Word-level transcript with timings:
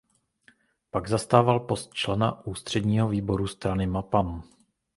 Pak 0.91 1.09
zastával 1.09 1.59
post 1.59 1.93
člena 1.93 2.45
ústředního 2.45 3.09
výboru 3.09 3.47
strany 3.47 3.87
Mapam. 3.87 4.43